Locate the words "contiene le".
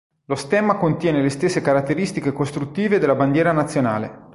0.77-1.29